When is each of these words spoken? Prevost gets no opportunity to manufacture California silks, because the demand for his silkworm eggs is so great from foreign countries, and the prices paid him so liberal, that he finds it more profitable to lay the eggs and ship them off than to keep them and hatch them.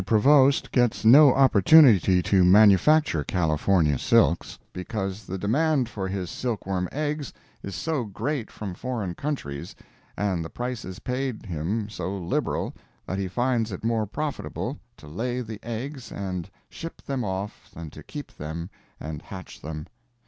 Prevost 0.03 0.71
gets 0.71 1.05
no 1.05 1.31
opportunity 1.31 2.23
to 2.23 2.43
manufacture 2.43 3.23
California 3.23 3.99
silks, 3.99 4.57
because 4.73 5.27
the 5.27 5.37
demand 5.37 5.89
for 5.89 6.07
his 6.07 6.31
silkworm 6.31 6.89
eggs 6.91 7.31
is 7.61 7.75
so 7.75 8.05
great 8.05 8.49
from 8.49 8.73
foreign 8.73 9.13
countries, 9.13 9.75
and 10.17 10.43
the 10.43 10.49
prices 10.49 10.97
paid 10.97 11.45
him 11.45 11.87
so 11.87 12.17
liberal, 12.17 12.73
that 13.05 13.19
he 13.19 13.27
finds 13.27 13.71
it 13.71 13.83
more 13.83 14.07
profitable 14.07 14.79
to 14.97 15.05
lay 15.07 15.39
the 15.39 15.59
eggs 15.61 16.11
and 16.11 16.49
ship 16.67 17.03
them 17.03 17.23
off 17.23 17.69
than 17.71 17.91
to 17.91 18.01
keep 18.01 18.35
them 18.35 18.71
and 18.99 19.21
hatch 19.21 19.61
them. 19.61 19.85